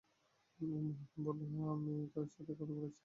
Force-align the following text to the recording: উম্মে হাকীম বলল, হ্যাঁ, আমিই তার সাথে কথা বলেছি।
উম্মে 0.59 0.79
হাকীম 0.91 1.21
বলল, 1.25 1.41
হ্যাঁ, 1.51 1.69
আমিই 1.73 2.03
তার 2.13 2.27
সাথে 2.27 2.51
কথা 2.51 2.65
বলেছি। 2.71 2.99